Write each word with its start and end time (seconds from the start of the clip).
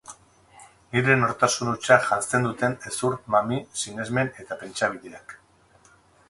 Nire 0.93 1.17
nortasun 1.23 1.69
hutsa 1.71 1.97
janzten 2.07 2.47
duten 2.47 2.73
hezur, 2.87 3.19
mami, 3.35 3.61
sinesmen 3.83 4.33
eta 4.45 4.59
pentsabideak. 4.65 5.37